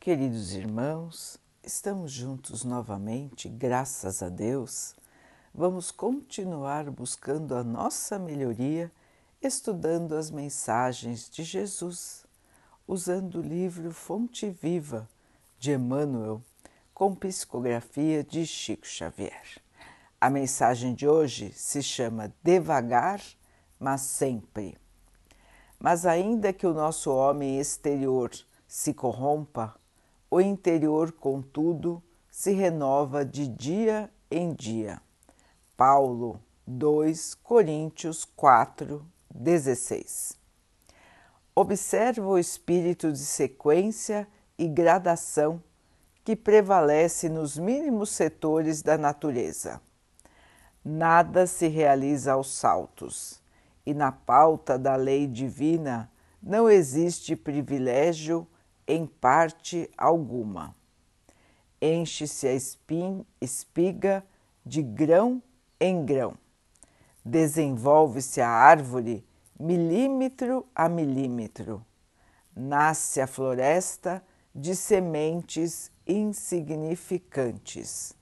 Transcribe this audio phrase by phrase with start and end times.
[0.00, 4.96] Queridos irmãos, estamos juntos novamente, graças a Deus.
[5.54, 8.90] Vamos continuar buscando a nossa melhoria,
[9.42, 12.24] estudando as mensagens de Jesus,
[12.88, 15.06] usando o livro Fonte Viva
[15.58, 16.42] de Emmanuel,
[16.94, 19.60] com psicografia de Chico Xavier.
[20.18, 23.20] A mensagem de hoje se chama Devagar,
[23.78, 24.78] mas sempre.
[25.78, 28.30] Mas ainda que o nosso homem exterior
[28.66, 29.78] se corrompa,
[30.30, 35.02] o interior, contudo, se renova de dia em dia.
[35.76, 40.38] Paulo 2 Coríntios 4, 16.
[41.54, 45.60] Observa o espírito de sequência e gradação
[46.22, 49.80] que prevalece nos mínimos setores da natureza.
[50.84, 53.42] Nada se realiza aos saltos
[53.84, 56.10] e na pauta da lei divina
[56.40, 58.46] não existe privilégio
[58.90, 60.74] em parte alguma.
[61.80, 64.24] Enche-se a espin, espiga
[64.66, 65.40] de grão
[65.78, 66.34] em grão.
[67.24, 69.24] Desenvolve-se a árvore
[69.58, 71.84] milímetro a milímetro.
[72.54, 74.22] Nasce a floresta
[74.54, 78.14] de sementes insignificantes.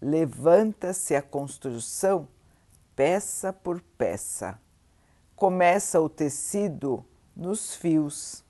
[0.00, 2.26] Levanta-se a construção
[2.96, 4.58] peça por peça
[5.40, 7.02] começa o tecido
[7.34, 8.44] nos fios.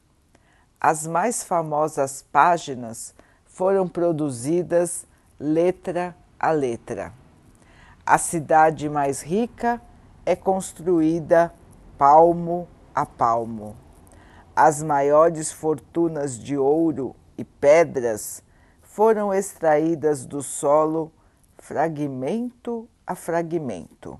[0.82, 3.14] As mais famosas páginas
[3.44, 5.06] foram produzidas
[5.38, 7.12] letra a letra.
[8.06, 9.78] A cidade mais rica
[10.24, 11.52] é construída
[11.98, 13.76] palmo a palmo.
[14.56, 18.42] As maiores fortunas de ouro e pedras
[18.80, 21.12] foram extraídas do solo
[21.58, 24.18] fragmento a fragmento.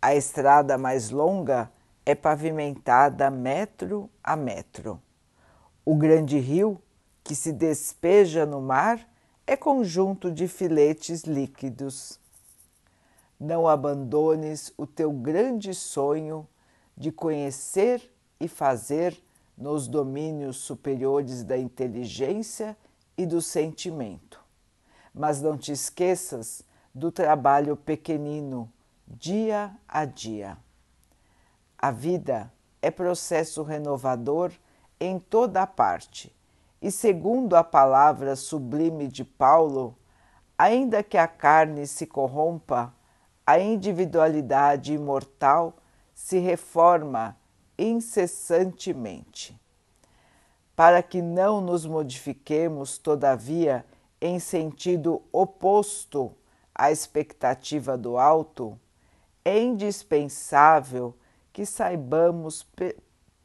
[0.00, 1.70] A estrada mais longa
[2.06, 4.98] é pavimentada metro a metro.
[5.84, 6.80] O grande rio
[7.24, 9.08] que se despeja no mar
[9.46, 12.20] é conjunto de filetes líquidos.
[13.38, 16.46] Não abandones o teu grande sonho
[16.96, 19.20] de conhecer e fazer
[19.58, 22.76] nos domínios superiores da inteligência
[23.16, 24.40] e do sentimento.
[25.12, 26.64] Mas não te esqueças
[26.94, 28.72] do trabalho pequenino
[29.06, 30.56] dia a dia.
[31.76, 34.52] A vida é processo renovador
[35.04, 36.32] em toda a parte,
[36.80, 39.98] e segundo a palavra sublime de Paulo,
[40.56, 42.94] ainda que a carne se corrompa,
[43.44, 45.74] a individualidade imortal
[46.14, 47.36] se reforma
[47.76, 49.60] incessantemente.
[50.76, 53.84] Para que não nos modifiquemos, todavia,
[54.20, 56.32] em sentido oposto
[56.72, 58.78] à expectativa do alto,
[59.44, 61.12] é indispensável
[61.52, 62.64] que saibamos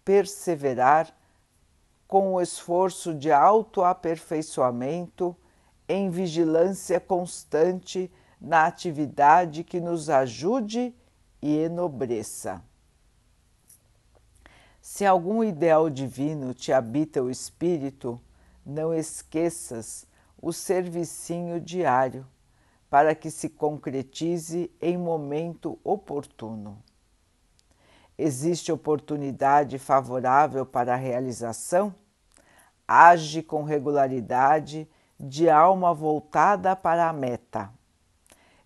[0.05, 1.17] perseverar
[2.07, 5.35] com o esforço de autoaperfeiçoamento
[5.87, 10.95] em vigilância constante na atividade que nos ajude
[11.41, 12.61] e enobreça.
[14.81, 18.21] Se algum ideal divino te habita o espírito,
[18.65, 20.07] não esqueças
[20.41, 22.25] o servicinho diário
[22.89, 26.81] para que se concretize em momento oportuno.
[28.17, 31.93] Existe oportunidade favorável para a realização?
[32.87, 34.89] Age com regularidade,
[35.19, 37.71] de alma voltada para a meta.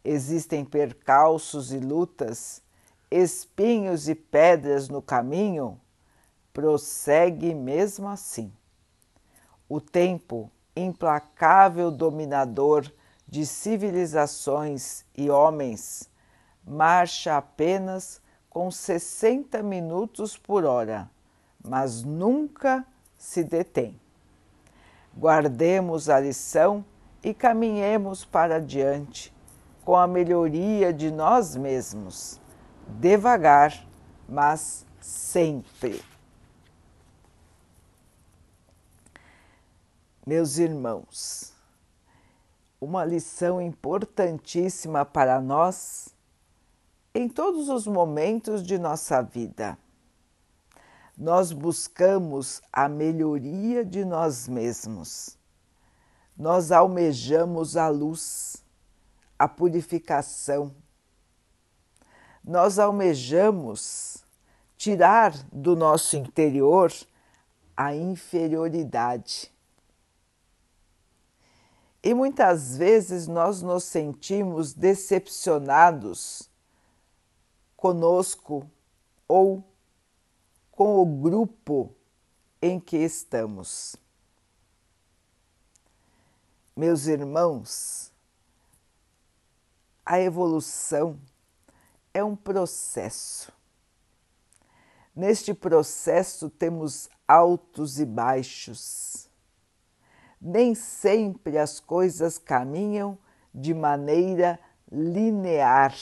[0.04, 2.62] Existem percalços e lutas,
[3.10, 5.80] espinhos e pedras no caminho?
[6.54, 8.52] Prossegue mesmo assim.
[9.68, 12.92] O tempo, implacável dominador
[13.28, 16.10] de civilizações e homens
[16.66, 18.21] marcha apenas
[18.52, 21.10] com 60 minutos por hora,
[21.64, 22.86] mas nunca
[23.18, 23.98] se detém.
[25.18, 26.84] Guardemos a lição
[27.24, 29.34] e caminhemos para diante
[29.86, 32.42] com a melhoria de nós mesmos,
[33.00, 33.88] devagar,
[34.28, 36.04] mas sempre.
[40.28, 41.54] Meus irmãos,
[42.82, 46.14] uma lição importantíssima para nós
[47.14, 49.78] em todos os momentos de nossa vida.
[51.18, 55.38] Nós buscamos a melhoria de nós mesmos.
[56.38, 58.64] Nós almejamos a luz,
[59.38, 60.74] a purificação.
[62.44, 64.24] Nós almejamos
[64.78, 66.92] tirar do nosso interior
[67.78, 69.52] a inferioridade
[72.04, 76.50] e muitas vezes nós nos sentimos decepcionados
[77.82, 78.70] conosco
[79.28, 79.64] ou
[80.70, 81.92] com o grupo
[82.62, 83.96] em que estamos.
[86.76, 88.12] Meus irmãos,
[90.06, 91.20] a evolução
[92.14, 93.52] é um processo.
[95.16, 99.28] Neste processo temos altos e baixos.
[100.40, 103.18] Nem sempre as coisas caminham
[103.52, 104.60] de maneira
[104.92, 105.96] linear.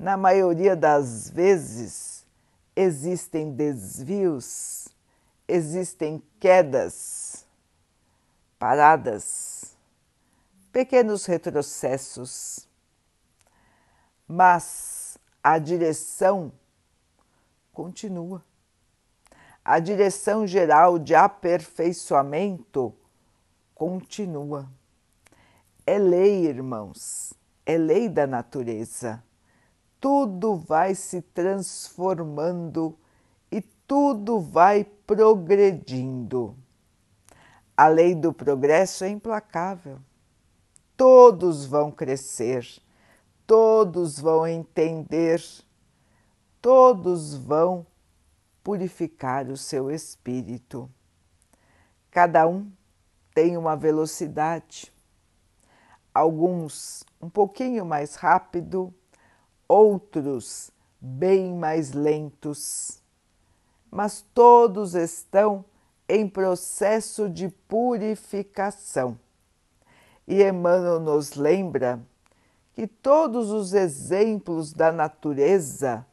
[0.00, 2.24] Na maioria das vezes
[2.74, 4.88] existem desvios,
[5.46, 7.44] existem quedas,
[8.58, 9.76] paradas,
[10.72, 12.66] pequenos retrocessos,
[14.26, 16.50] mas a direção
[17.70, 18.42] continua.
[19.62, 22.94] A direção geral de aperfeiçoamento
[23.74, 24.66] continua.
[25.86, 27.34] É lei, irmãos,
[27.66, 29.22] é lei da natureza.
[30.00, 32.98] Tudo vai se transformando
[33.52, 36.56] e tudo vai progredindo.
[37.76, 39.98] A lei do progresso é implacável.
[40.96, 42.66] Todos vão crescer,
[43.46, 45.42] todos vão entender,
[46.60, 47.86] todos vão
[48.62, 50.90] purificar o seu espírito.
[52.10, 52.70] Cada um
[53.34, 54.92] tem uma velocidade
[56.12, 58.92] alguns um pouquinho mais rápido,
[59.70, 63.00] outros bem mais lentos,
[63.88, 65.64] mas todos estão
[66.08, 69.16] em processo de purificação.
[70.26, 72.00] E Emmanuel nos lembra
[72.74, 76.04] que todos os exemplos da natureza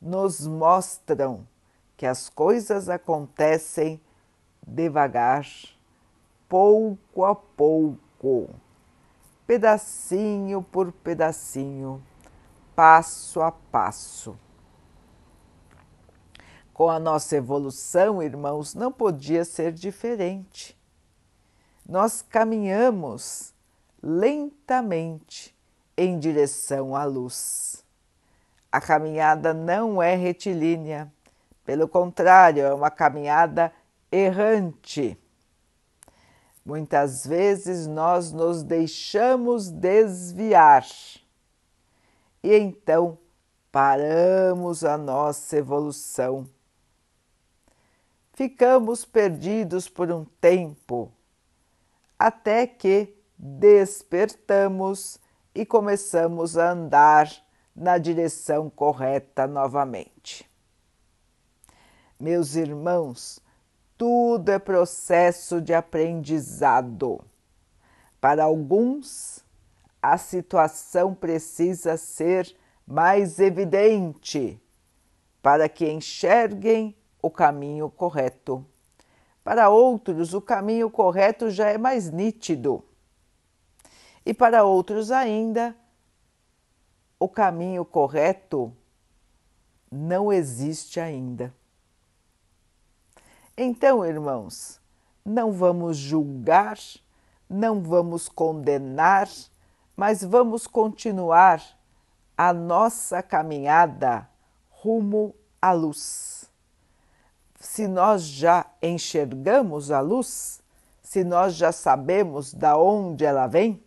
[0.00, 1.46] nos mostram
[1.96, 3.98] que as coisas acontecem
[4.66, 5.46] devagar,
[6.46, 8.50] pouco a pouco
[9.46, 12.02] pedacinho por pedacinho,
[12.76, 14.38] passo a passo.
[16.72, 20.78] Com a nossa evolução, irmãos, não podia ser diferente.
[21.88, 23.52] Nós caminhamos
[24.00, 25.56] lentamente
[25.96, 27.82] em direção à luz.
[28.70, 31.10] A caminhada não é retilínea,
[31.64, 33.72] pelo contrário, é uma caminhada
[34.12, 35.18] errante
[36.66, 40.84] Muitas vezes nós nos deixamos desviar
[42.46, 43.18] e então
[43.72, 46.48] paramos a nossa evolução.
[48.34, 51.10] Ficamos perdidos por um tempo
[52.16, 55.18] até que despertamos
[55.52, 57.28] e começamos a andar
[57.74, 60.48] na direção correta novamente.
[62.20, 63.40] Meus irmãos,
[63.98, 67.20] tudo é processo de aprendizado.
[68.20, 69.44] Para alguns,
[70.12, 72.56] a situação precisa ser
[72.86, 74.62] mais evidente
[75.42, 78.64] para que enxerguem o caminho correto.
[79.42, 82.84] Para outros, o caminho correto já é mais nítido.
[84.24, 85.76] E para outros ainda,
[87.18, 88.72] o caminho correto
[89.90, 91.52] não existe ainda.
[93.56, 94.80] Então, irmãos,
[95.24, 96.78] não vamos julgar,
[97.50, 99.28] não vamos condenar,
[99.96, 101.62] mas vamos continuar
[102.36, 104.28] a nossa caminhada
[104.68, 106.50] rumo à luz.
[107.58, 110.62] Se nós já enxergamos a luz,
[111.02, 113.82] se nós já sabemos da onde ela vem,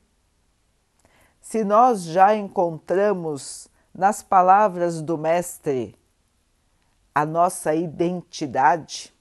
[1.39, 5.96] se nós já encontramos nas palavras do Mestre
[7.13, 9.13] a nossa identidade,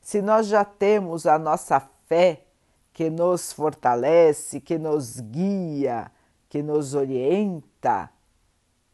[0.00, 2.44] se nós já temos a nossa fé
[2.92, 6.10] que nos fortalece, que nos guia,
[6.48, 8.10] que nos orienta,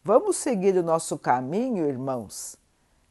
[0.04, 2.56] vamos seguir o nosso caminho, irmãos,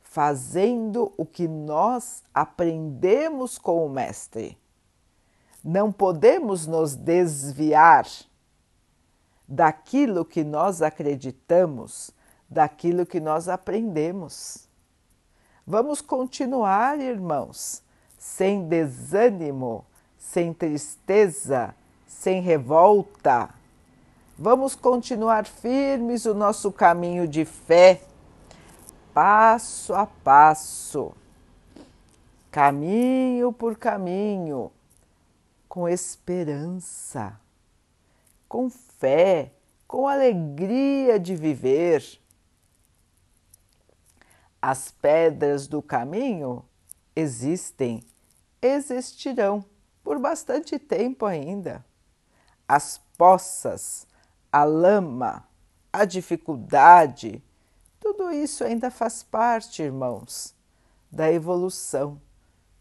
[0.02, 4.58] fazendo o que nós aprendemos com o Mestre.
[5.64, 8.08] Não podemos nos desviar
[9.48, 12.12] daquilo que nós acreditamos,
[12.50, 14.70] daquilo que nós aprendemos.
[15.66, 17.84] Vamos continuar, irmãos
[18.18, 19.86] sem desânimo,
[20.38, 21.74] sem tristeza,
[22.06, 23.50] sem revolta.
[24.38, 28.04] Vamos continuar firmes o nosso caminho de fé,
[29.16, 31.12] passo a passo,
[32.52, 34.72] caminho por caminho,
[35.68, 37.36] com esperança,
[38.48, 39.52] com fé,
[39.88, 42.04] com alegria de viver.
[44.62, 46.64] As pedras do caminho
[47.16, 48.04] existem
[48.62, 49.66] existirão
[50.08, 51.84] por bastante tempo ainda.
[52.66, 54.08] As poças,
[54.50, 55.46] a lama,
[55.92, 57.44] a dificuldade,
[58.00, 60.56] tudo isso ainda faz parte, irmãos,
[61.12, 62.22] da evolução.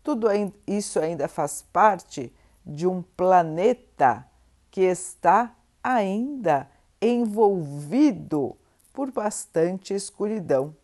[0.05, 0.29] Tudo
[0.69, 2.33] isso ainda faz parte
[2.65, 4.25] de um planeta
[4.71, 5.53] que está
[5.83, 6.71] ainda
[7.03, 8.57] envolvido
[8.93, 10.77] por bastante escuridão.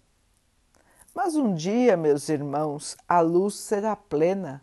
[1.15, 4.61] Mas um dia, meus irmãos, a luz será plena.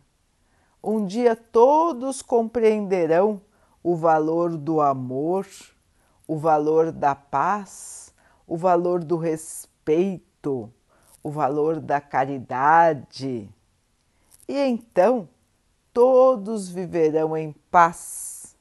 [0.81, 3.41] Um dia todos compreenderão
[3.83, 5.45] o valor do amor,
[6.27, 8.13] o valor da paz,
[8.47, 10.71] o valor do respeito,
[11.21, 13.49] o valor da caridade.
[14.47, 15.27] E então
[15.93, 18.55] todos viverão em paz,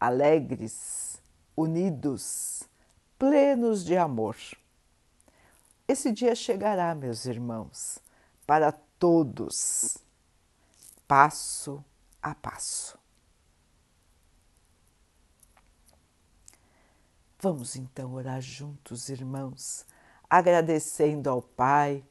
[0.00, 1.22] alegres,
[1.56, 2.64] unidos,
[3.18, 4.36] plenos de amor.
[5.86, 7.98] Esse dia chegará, meus irmãos,
[8.46, 9.98] para todos,
[11.12, 11.84] passo
[12.22, 12.98] a passo.
[17.38, 19.84] Vamos então orar juntos, irmãos,
[20.30, 22.02] agradecendo ao Pai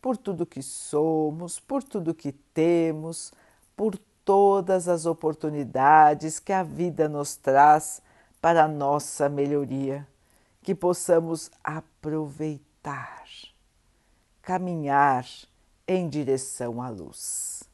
[0.00, 3.32] por tudo que somos, por tudo que temos,
[3.74, 8.00] por todas as oportunidades que a vida nos traz
[8.40, 10.06] para a nossa melhoria,
[10.62, 13.24] que possamos aproveitar,
[14.40, 15.26] caminhar
[15.88, 17.73] em direção à luz.